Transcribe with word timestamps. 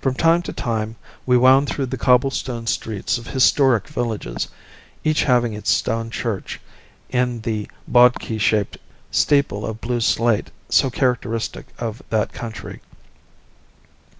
From 0.00 0.14
time 0.14 0.42
to 0.42 0.52
time 0.52 0.94
we 1.26 1.36
wound 1.36 1.68
through 1.68 1.86
the 1.86 1.96
cobble 1.96 2.30
stoned 2.30 2.68
streets 2.68 3.18
of 3.18 3.26
historic 3.26 3.88
villages, 3.88 4.46
each 5.02 5.24
having 5.24 5.52
its 5.52 5.68
stone 5.68 6.10
church 6.10 6.60
end 7.10 7.42
the 7.42 7.68
bodki 7.90 8.38
shaped 8.38 8.78
steeple 9.10 9.66
of 9.66 9.80
blue 9.80 10.00
slate 10.00 10.52
so 10.68 10.90
characteristic 10.90 11.66
of 11.76 12.04
that 12.10 12.32
country. 12.32 12.82